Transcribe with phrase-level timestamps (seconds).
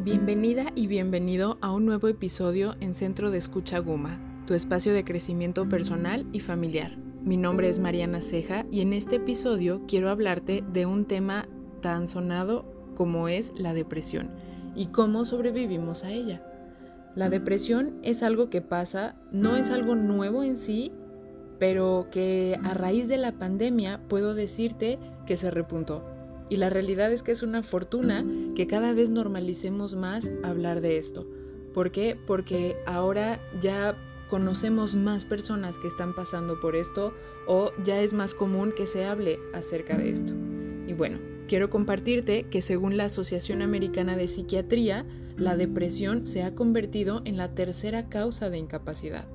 [0.00, 5.04] Bienvenida y bienvenido a un nuevo episodio en Centro de Escucha Guma, tu espacio de
[5.04, 6.96] crecimiento personal y familiar.
[7.24, 11.48] Mi nombre es Mariana Ceja y en este episodio quiero hablarte de un tema
[11.82, 12.64] tan sonado
[12.94, 14.30] como es la depresión
[14.76, 16.44] y cómo sobrevivimos a ella.
[17.16, 20.92] La depresión es algo que pasa, no es algo nuevo en sí,
[21.58, 26.04] pero que a raíz de la pandemia puedo decirte que se repuntó
[26.48, 30.98] y la realidad es que es una fortuna que cada vez normalicemos más hablar de
[30.98, 31.26] esto.
[31.74, 32.16] ¿Por qué?
[32.26, 33.96] Porque ahora ya
[34.28, 37.14] conocemos más personas que están pasando por esto
[37.46, 40.32] o ya es más común que se hable acerca de esto.
[40.86, 45.06] Y bueno, quiero compartirte que según la Asociación Americana de Psiquiatría,
[45.36, 49.28] la depresión se ha convertido en la tercera causa de incapacidad.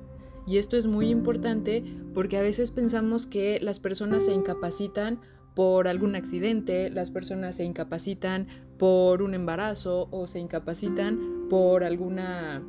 [0.46, 5.20] Y esto es muy importante porque a veces pensamos que las personas se incapacitan
[5.54, 12.62] por algún accidente, las personas se incapacitan por un embarazo o se incapacitan por alguna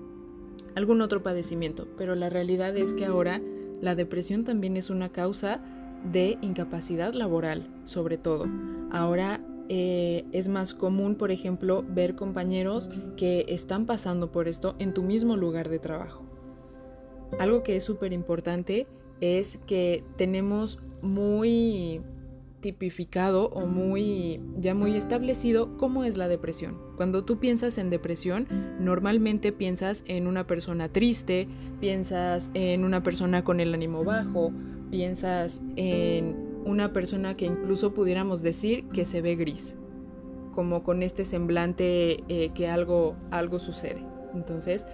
[0.76, 3.42] algún otro padecimiento, pero la realidad es que ahora
[3.82, 5.62] la depresión también es una causa
[6.12, 8.46] de incapacidad laboral, sobre todo.
[8.92, 14.94] Ahora eh, es más común, por ejemplo, ver compañeros que están pasando por esto en
[14.94, 16.24] tu mismo lugar de trabajo.
[17.40, 18.86] Algo que es súper importante
[19.22, 22.02] es que tenemos muy
[22.60, 26.78] tipificado o muy ya muy establecido cómo es la depresión.
[26.96, 28.48] Cuando tú piensas en depresión,
[28.80, 31.48] normalmente piensas en una persona triste,
[31.80, 34.52] piensas en una persona con el ánimo bajo,
[34.90, 39.76] piensas en una persona que incluso pudiéramos decir que se ve gris,
[40.54, 44.04] como con este semblante eh, que algo, algo sucede.
[44.34, 44.88] Entonces,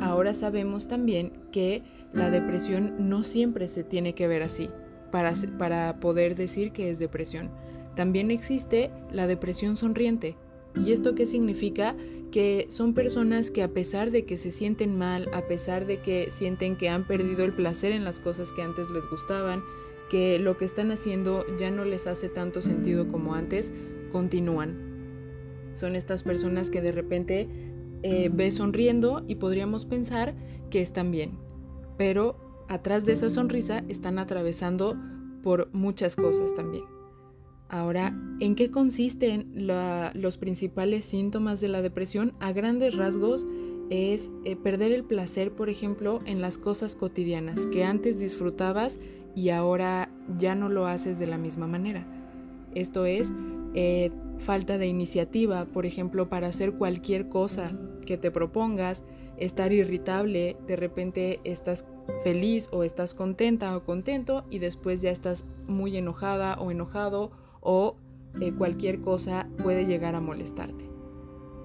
[0.00, 4.68] ahora sabemos también que la depresión no siempre se tiene que ver así
[5.10, 7.50] para, poder decir que es depresión.
[7.94, 10.36] También existe la depresión sonriente.
[10.74, 11.96] ¿Y esto qué significa?
[12.30, 16.30] Que son personas que a pesar de que se sienten mal, a pesar de que
[16.30, 19.62] sienten que han perdido el placer en las cosas que antes les gustaban,
[20.10, 23.72] que lo que están haciendo ya no les hace tanto sentido como antes,
[24.12, 24.88] continúan.
[25.74, 27.48] Son estas personas que de repente
[28.02, 30.34] eh, ves sonriendo y podríamos pensar
[30.70, 31.38] que están bien,
[31.96, 34.96] pero atrás de esa sonrisa están atravesando
[35.42, 36.84] por muchas cosas también.
[37.68, 39.66] Ahora, ¿en qué consisten
[40.14, 42.32] los principales síntomas de la depresión?
[42.40, 43.46] A grandes rasgos
[43.90, 48.98] es eh, perder el placer, por ejemplo, en las cosas cotidianas que antes disfrutabas
[49.34, 52.06] y ahora ya no lo haces de la misma manera.
[52.74, 53.32] Esto es
[53.74, 57.72] eh, falta de iniciativa, por ejemplo, para hacer cualquier cosa
[58.06, 59.04] que te propongas,
[59.38, 61.84] estar irritable, de repente estás
[62.24, 67.96] feliz o estás contenta o contento y después ya estás muy enojada o enojado o
[68.40, 70.88] eh, cualquier cosa puede llegar a molestarte.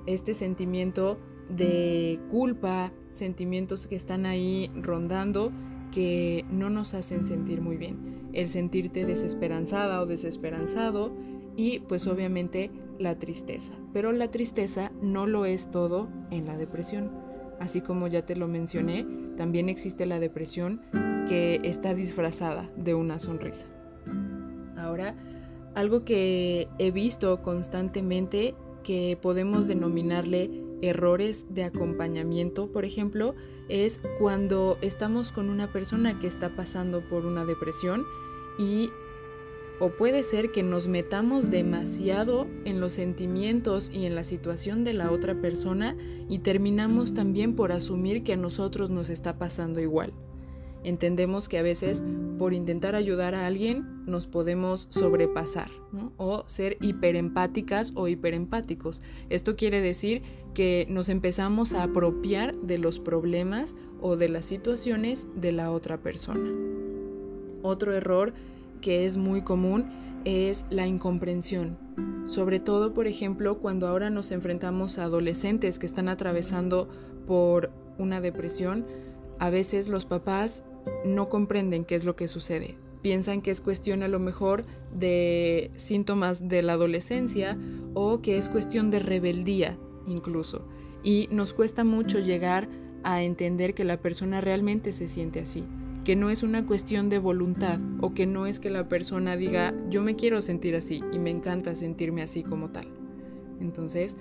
[0.06, 1.17] Este sentimiento
[1.50, 5.51] de culpa, sentimientos que están ahí rondando
[5.91, 8.29] que no nos hacen sentir muy bien.
[8.34, 11.11] El sentirte desesperanzada o desesperanzado
[11.55, 13.73] y pues obviamente la tristeza.
[13.94, 17.22] Pero la tristeza no lo es todo en la depresión.
[17.59, 19.06] Así como ya te lo mencioné,
[19.38, 20.81] también existe la depresión
[21.28, 23.66] que está disfrazada de una sonrisa.
[24.78, 25.16] Ahora,
[25.75, 33.36] algo que he visto constantemente que podemos denominarle errores de acompañamiento, por ejemplo,
[33.70, 38.03] es cuando estamos con una persona que está pasando por una depresión
[38.59, 38.90] y
[39.79, 44.94] o puede ser que nos metamos demasiado en los sentimientos y en la situación de
[44.94, 45.97] la otra persona
[46.29, 50.13] y terminamos también por asumir que a nosotros nos está pasando igual.
[50.84, 52.03] Entendemos que a veces
[52.38, 55.69] por intentar ayudar a alguien nos podemos sobrepasar
[56.17, 59.01] o ser hiperempáticas o hiperempáticos.
[59.29, 60.23] Esto quiere decir
[60.53, 66.01] que nos empezamos a apropiar de los problemas o de las situaciones de la otra
[66.01, 66.51] persona.
[67.61, 68.34] Otro error
[68.83, 69.85] que es muy común
[70.25, 71.78] es la incomprensión.
[72.28, 76.87] Sobre todo, por ejemplo, cuando ahora nos enfrentamos a adolescentes que están atravesando
[77.25, 78.85] por una depresión,
[79.40, 80.63] a veces los papás
[81.05, 82.78] no comprenden qué es lo que sucede.
[83.02, 87.58] Piensan que es cuestión a lo mejor de síntomas de la adolescencia
[87.93, 90.66] o que es cuestión de rebeldía incluso.
[91.03, 92.69] Y nos cuesta mucho llegar
[93.03, 95.66] a entender que la persona realmente se siente así
[96.03, 99.73] que no es una cuestión de voluntad o que no es que la persona diga
[99.90, 102.88] yo me quiero sentir así y me encanta sentirme así como tal.
[103.61, 104.17] Entonces,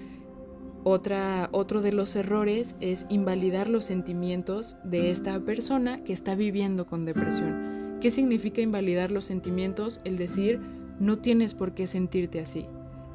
[0.84, 6.86] otra, otro de los errores es invalidar los sentimientos de esta persona que está viviendo
[6.86, 7.98] con depresión.
[8.00, 10.00] ¿Qué significa invalidar los sentimientos?
[10.04, 10.60] El decir,
[10.98, 12.66] no tienes por qué sentirte así.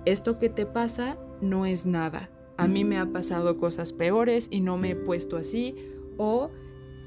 [0.06, 2.30] Esto que te pasa no es nada.
[2.60, 5.76] a mí me ha pasado cosas peores y no me he puesto así,
[6.18, 6.50] o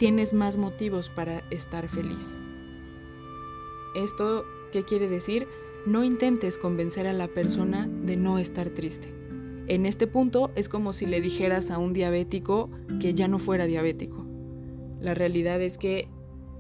[0.01, 2.35] tienes más motivos para estar feliz.
[3.95, 5.47] ¿Esto qué quiere decir?
[5.85, 9.13] No intentes convencer a la persona de no estar triste.
[9.67, 13.67] En este punto es como si le dijeras a un diabético que ya no fuera
[13.67, 14.25] diabético.
[15.03, 16.09] La realidad es que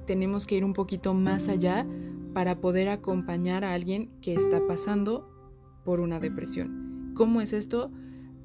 [0.06, 1.86] tenemos que ir un poquito más allá
[2.34, 5.26] para poder acompañar a alguien que está pasando
[5.82, 7.14] por una depresión.
[7.16, 7.90] ¿Cómo es esto?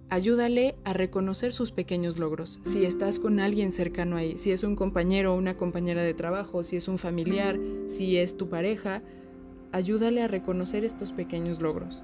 [0.10, 2.60] Ayúdale a reconocer sus pequeños logros.
[2.64, 6.64] Si estás con alguien cercano ahí, si es un compañero o una compañera de trabajo,
[6.64, 9.02] si es un familiar, si es tu pareja,
[9.72, 12.04] ayúdale a reconocer estos pequeños logros.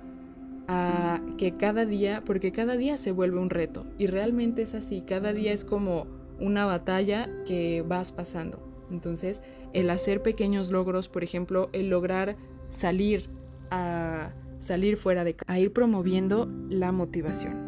[0.68, 5.02] A que cada día, porque cada día se vuelve un reto y realmente es así,
[5.02, 6.08] cada día es como
[6.40, 8.60] una batalla que vas pasando.
[8.90, 9.42] Entonces,
[9.74, 12.36] el hacer pequeños logros, por ejemplo, el lograr
[12.70, 13.30] salir
[13.70, 17.61] a salir fuera de a ir promoviendo la motivación.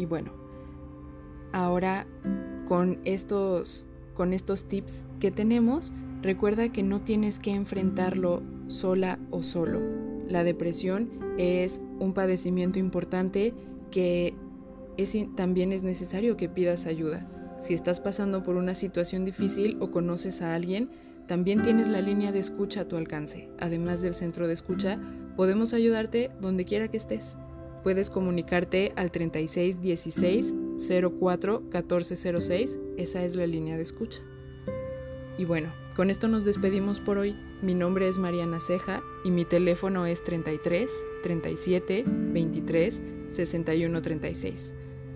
[0.00, 0.32] Y bueno,
[1.52, 2.06] ahora
[2.66, 5.92] con estos con estos tips que tenemos,
[6.22, 9.80] recuerda que no tienes que enfrentarlo sola o solo.
[10.26, 13.52] La depresión es un padecimiento importante
[13.90, 14.34] que
[15.36, 17.28] también es necesario que pidas ayuda.
[17.60, 20.88] Si estás pasando por una situación difícil o conoces a alguien,
[21.26, 23.50] también tienes la línea de escucha a tu alcance.
[23.58, 24.98] Además del centro de escucha,
[25.36, 27.36] podemos ayudarte donde quiera que estés.
[27.82, 30.54] Puedes comunicarte al 3616
[31.18, 34.20] 04 1406, esa es la línea de escucha.
[35.38, 37.36] Y bueno, con esto nos despedimos por hoy.
[37.62, 44.74] Mi nombre es Mariana Ceja y mi teléfono es 33 37 23 61 36.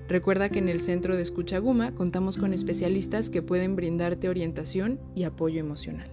[0.08, 5.00] Recuerda que en el Centro de Escucha Guma contamos con especialistas que pueden brindarte orientación
[5.14, 6.10] y apoyo emocional.